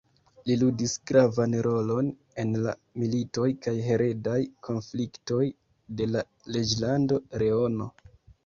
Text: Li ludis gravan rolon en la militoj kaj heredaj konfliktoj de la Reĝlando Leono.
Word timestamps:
Li 0.49 0.53
ludis 0.59 0.93
gravan 1.11 1.51
rolon 1.67 2.07
en 2.43 2.55
la 2.63 2.73
militoj 3.03 3.47
kaj 3.67 3.75
heredaj 3.89 4.39
konfliktoj 4.69 5.43
de 6.01 6.09
la 6.17 6.25
Reĝlando 6.57 7.25
Leono. 7.45 7.89